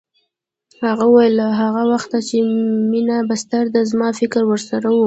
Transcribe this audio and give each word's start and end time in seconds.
هغه 0.87 1.05
وویل 1.07 1.33
له 1.41 1.47
هغه 1.61 1.81
وخته 1.91 2.17
چې 2.27 2.37
مينه 2.91 3.17
بستر 3.29 3.63
ده 3.73 3.81
زما 3.91 4.09
فکر 4.19 4.41
ورسره 4.47 4.87
و 4.91 4.97